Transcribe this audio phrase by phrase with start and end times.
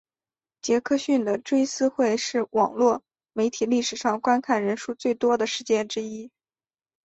[0.63, 3.03] 杰克逊的追思会是网路
[3.33, 6.31] 媒体历史上观看人数最多的事件之一。